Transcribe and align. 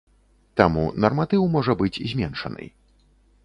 Таму 0.61 0.85
нарматыў 1.05 1.43
можа 1.57 1.77
быць 1.85 2.01
зменшаны. 2.15 2.65